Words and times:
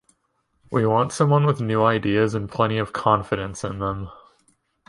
We 0.71 0.83
want 0.87 1.11
someone 1.13 1.45
with 1.45 1.61
new 1.61 1.83
ideas 1.83 2.33
and 2.33 2.49
plenty 2.49 2.79
of 2.79 2.91
confidence 2.91 3.63
in 3.63 3.77
them. 3.77 4.09